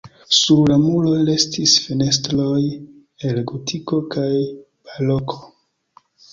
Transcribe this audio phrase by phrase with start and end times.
[0.35, 2.63] Sur la muroj restis fenestroj
[3.31, 5.41] el gotiko kaj baroko.